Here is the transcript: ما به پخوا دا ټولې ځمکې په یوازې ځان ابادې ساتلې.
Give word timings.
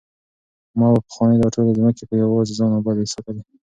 ما 0.79 0.87
به 0.93 0.99
پخوا 1.07 1.25
دا 1.41 1.47
ټولې 1.55 1.71
ځمکې 1.79 2.03
په 2.09 2.13
یوازې 2.23 2.53
ځان 2.59 2.71
ابادې 2.79 3.11
ساتلې. 3.13 3.41